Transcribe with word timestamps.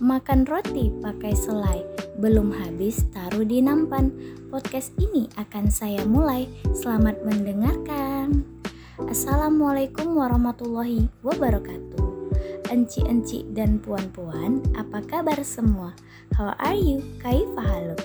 Makan 0.00 0.48
roti 0.48 0.88
pakai 1.04 1.36
selai, 1.36 1.84
belum 2.16 2.56
habis 2.56 3.04
taruh 3.12 3.44
di 3.44 3.60
nampan. 3.60 4.08
Podcast 4.48 4.96
ini 4.96 5.28
akan 5.36 5.68
saya 5.68 6.08
mulai. 6.08 6.48
Selamat 6.72 7.20
mendengarkan. 7.20 8.48
Assalamualaikum 8.96 10.16
warahmatullahi 10.16 11.04
wabarakatuh. 11.20 12.32
Enci-enci 12.72 13.44
dan 13.52 13.76
puan-puan, 13.76 14.64
apa 14.72 15.04
kabar 15.04 15.44
semua? 15.44 15.92
How 16.32 16.56
are 16.56 16.80
you? 16.80 17.04
Kaifa 17.20 17.60
haluk? 17.60 18.00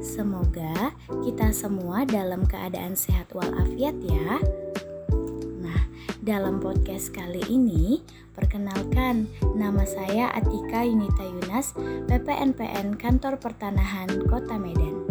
Semoga 0.00 0.96
kita 1.28 1.52
semua 1.52 2.08
dalam 2.08 2.48
keadaan 2.48 2.96
sehat 2.96 3.28
walafiat 3.36 4.00
ya. 4.00 4.40
Dalam 6.24 6.56
podcast 6.56 7.12
kali 7.12 7.44
ini, 7.52 8.00
perkenalkan 8.32 9.28
nama 9.52 9.84
saya 9.84 10.32
Atika 10.32 10.80
Yunita 10.80 11.20
Yunas, 11.20 11.76
PPNPN 12.08 12.96
Kantor 12.96 13.36
Pertanahan 13.36 14.08
Kota 14.24 14.56
Medan. 14.56 15.04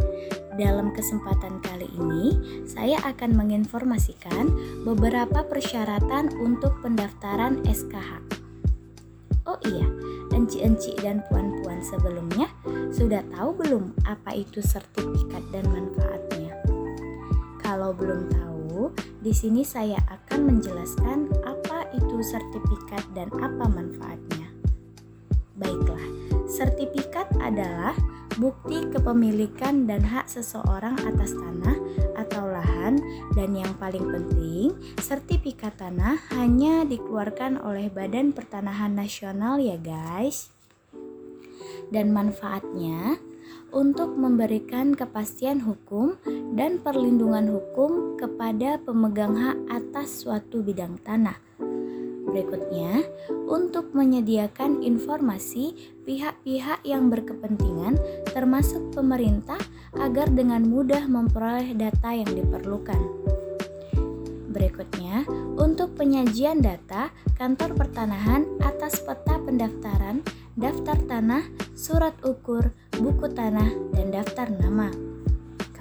Dalam 0.57 0.89
kesempatan 0.89 1.61
kali 1.61 1.85
ini, 2.01 2.33
saya 2.65 2.97
akan 3.05 3.37
menginformasikan 3.37 4.49
beberapa 4.89 5.45
persyaratan 5.45 6.33
untuk 6.41 6.81
pendaftaran 6.81 7.61
SKH. 7.61 8.41
Oh 9.45 9.61
iya, 9.69 9.85
enci-enci 10.33 10.97
dan 10.97 11.21
puan-puan 11.29 11.77
sebelumnya 11.85 12.49
sudah 12.89 13.21
tahu 13.37 13.53
belum 13.61 13.93
apa 14.09 14.33
itu 14.33 14.65
sertifikat 14.65 15.45
dan 15.53 15.69
manfaatnya? 15.69 16.57
Kalau 17.61 17.93
belum 17.93 18.33
tahu, 18.33 18.42
di 19.23 19.31
sini 19.31 19.63
saya 19.63 19.95
akan 20.11 20.51
menjelaskan 20.51 21.31
apa 21.47 21.87
itu 21.95 22.19
sertifikat 22.19 23.07
dan 23.15 23.31
apa 23.39 23.71
manfaatnya. 23.71 24.51
Baiklah, 25.55 26.03
sertifikat 26.51 27.31
adalah 27.39 27.95
bukti 28.35 28.83
kepemilikan 28.91 29.87
dan 29.87 30.03
hak 30.03 30.27
seseorang 30.27 30.99
atas 31.07 31.31
tanah 31.39 31.77
atau 32.19 32.51
lahan 32.51 32.99
dan 33.31 33.55
yang 33.55 33.71
paling 33.79 34.03
penting, 34.11 34.75
sertifikat 34.99 35.79
tanah 35.79 36.19
hanya 36.35 36.83
dikeluarkan 36.83 37.63
oleh 37.63 37.87
Badan 37.87 38.35
Pertanahan 38.35 38.91
Nasional 38.91 39.63
ya 39.63 39.79
guys 39.79 40.51
dan 41.95 42.11
manfaatnya 42.11 43.15
untuk 43.73 44.13
memberikan 44.13 44.93
kepastian 44.93 45.65
hukum 45.65 46.17
dan 46.53 46.77
perlindungan 46.77 47.49
hukum 47.49 48.17
kepada 48.17 48.77
pemegang 48.81 49.33
hak 49.33 49.57
atas 49.69 50.21
suatu 50.21 50.61
bidang 50.61 51.01
tanah. 51.01 51.37
Berikutnya, 52.33 53.05
untuk 53.45 53.93
menyediakan 53.93 54.81
informasi 54.81 55.77
pihak-pihak 56.01 56.81
yang 56.81 57.13
berkepentingan, 57.13 57.99
termasuk 58.33 58.81
pemerintah, 58.89 59.61
agar 59.93 60.33
dengan 60.33 60.65
mudah 60.65 61.05
memperoleh 61.05 61.77
data 61.77 62.09
yang 62.09 62.31
diperlukan. 62.33 62.97
Berikutnya, 64.49 65.29
untuk 65.61 65.93
penyajian 65.93 66.65
data 66.65 67.13
kantor 67.37 67.77
pertanahan 67.77 68.49
atas 68.65 68.97
peta 69.01 69.37
pendaftaran 69.37 70.25
daftar 70.57 70.97
tanah, 71.05 71.43
surat 71.77 72.13
ukur, 72.25 72.73
buku 72.97 73.29
tanah, 73.29 73.69
dan 73.93 74.09
daftar 74.09 74.49
nama. 74.49 75.12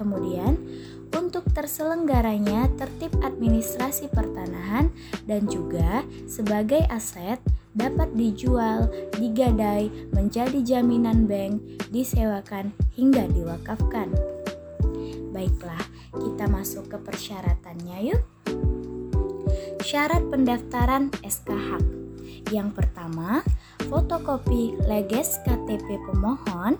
Kemudian, 0.03 0.59
untuk 1.15 1.47
terselenggaranya 1.55 2.67
tertib 2.75 3.15
administrasi 3.23 4.11
pertanahan 4.11 4.91
dan 5.23 5.47
juga 5.47 6.03
sebagai 6.27 6.83
aset 6.91 7.39
dapat 7.71 8.11
dijual, 8.11 8.91
digadai, 9.15 9.87
menjadi 10.11 10.59
jaminan 10.59 11.23
bank, 11.23 11.63
disewakan, 11.87 12.75
hingga 12.99 13.31
diwakafkan. 13.31 14.11
Baiklah, 15.31 15.87
kita 16.11 16.51
masuk 16.51 16.91
ke 16.91 16.97
persyaratannya 16.99 17.97
yuk. 18.11 18.23
Syarat 19.79 20.27
pendaftaran 20.27 21.15
SKH. 21.23 21.79
Yang 22.51 22.69
pertama, 22.75 23.39
fotokopi 23.87 24.75
leges 24.83 25.39
KTP 25.47 25.95
pemohon. 26.11 26.75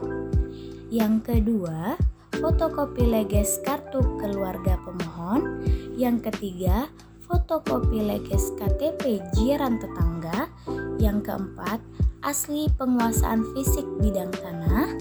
Yang 0.94 1.16
kedua, 1.25 1.97
fotokopi 2.39 3.05
leges 3.05 3.61
kartu 3.61 4.01
keluarga 4.17 4.79
pemohon. 4.81 5.61
Yang 5.94 6.31
ketiga, 6.31 6.89
fotokopi 7.25 8.01
leges 8.01 8.53
KTP 8.57 9.21
jiran 9.38 9.77
tetangga. 9.77 10.49
Yang 10.97 11.29
keempat, 11.29 11.79
asli 12.23 12.72
penguasaan 12.79 13.43
fisik 13.53 13.85
bidang 14.01 14.31
tanah. 14.33 14.95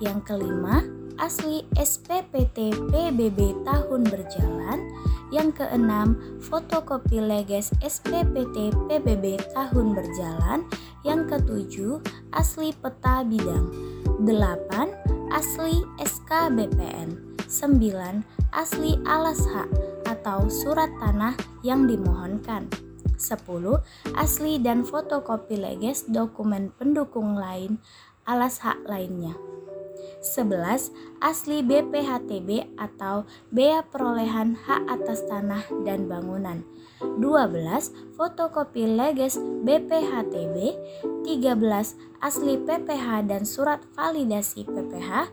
Yang 0.00 0.18
kelima, 0.24 0.82
asli 1.20 1.66
SPPT 1.76 2.72
PBB 2.90 3.66
tahun 3.66 4.02
berjalan. 4.08 4.78
Yang 5.32 5.64
keenam, 5.64 6.20
fotokopi 6.44 7.24
leges 7.24 7.72
SPPT 7.80 8.72
PBB 8.88 9.40
tahun 9.56 9.96
berjalan. 9.96 10.68
Yang 11.02 11.20
ketujuh, 11.34 11.94
asli 12.36 12.76
peta 12.76 13.24
bidang. 13.24 13.72
Delapan, 14.22 14.92
asli 15.32 15.80
SK 15.96 16.52
BPN. 16.52 17.40
Sembilan, 17.48 18.20
asli 18.52 19.00
alas 19.08 19.40
hak 19.40 19.68
atau 20.04 20.44
surat 20.52 20.92
tanah 21.00 21.32
yang 21.64 21.88
dimohonkan. 21.88 22.68
10. 23.16 23.40
Asli 24.12 24.60
dan 24.60 24.84
fotokopi 24.84 25.56
leges 25.56 26.04
dokumen 26.04 26.68
pendukung 26.76 27.40
lain 27.40 27.80
alas 28.28 28.60
hak 28.60 28.84
lainnya. 28.84 29.32
11. 30.22 30.92
Asli 31.22 31.62
BPHTB 31.62 32.78
atau 32.78 33.26
Bea 33.50 33.82
Perolehan 33.86 34.54
Hak 34.54 34.86
Atas 34.90 35.22
Tanah 35.26 35.66
dan 35.82 36.06
Bangunan 36.06 36.66
12. 37.02 38.14
Fotokopi 38.14 38.86
leges 38.86 39.38
BPHTB 39.40 40.76
13. 41.26 42.22
Asli 42.22 42.54
PPH 42.62 43.26
dan 43.26 43.42
surat 43.42 43.82
validasi 43.98 44.62
PPH 44.66 45.30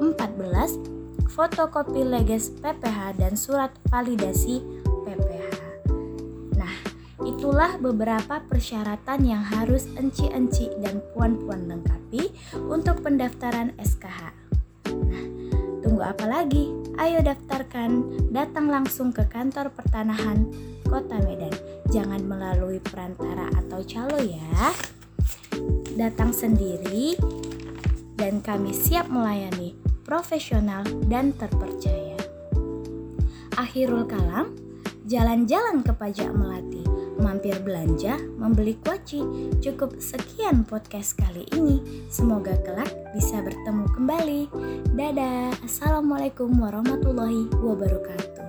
14. 0.00 1.00
Fotokopi 1.30 2.02
leges 2.02 2.50
PPH 2.58 3.20
dan 3.20 3.38
surat 3.38 3.70
validasi 3.86 4.79
itulah 7.24 7.76
beberapa 7.76 8.40
persyaratan 8.48 9.20
yang 9.28 9.44
harus 9.44 9.84
enci-enci 9.96 10.72
dan 10.80 11.04
puan-puan 11.12 11.68
lengkapi 11.68 12.32
untuk 12.68 13.04
pendaftaran 13.04 13.76
SKH. 13.76 14.32
Nah, 14.88 15.24
tunggu 15.84 16.02
apa 16.04 16.24
lagi? 16.24 16.72
Ayo 17.00 17.24
daftarkan, 17.24 18.20
datang 18.32 18.68
langsung 18.68 19.12
ke 19.12 19.24
kantor 19.28 19.72
pertanahan 19.72 20.48
Kota 20.84 21.16
Medan. 21.24 21.52
Jangan 21.88 22.24
melalui 22.24 22.80
perantara 22.80 23.48
atau 23.56 23.80
calo 23.84 24.20
ya. 24.20 24.72
Datang 25.96 26.32
sendiri 26.32 27.16
dan 28.16 28.40
kami 28.40 28.72
siap 28.72 29.08
melayani 29.08 29.76
profesional 30.04 30.84
dan 31.08 31.32
terpercaya. 31.36 32.16
Akhirul 33.56 34.08
kalam, 34.08 34.56
jalan-jalan 35.04 35.84
ke 35.84 35.92
pajak 35.92 36.32
melati 36.32 36.89
mampir 37.30 37.54
belanja, 37.62 38.18
membeli 38.34 38.74
kuaci. 38.82 39.22
Cukup 39.62 40.02
sekian 40.02 40.66
podcast 40.66 41.14
kali 41.14 41.46
ini. 41.54 41.78
Semoga 42.10 42.58
kelak 42.66 42.90
bisa 43.14 43.38
bertemu 43.38 43.86
kembali. 43.94 44.40
Dadah. 44.98 45.54
Assalamualaikum 45.62 46.50
warahmatullahi 46.58 47.46
wabarakatuh. 47.62 48.39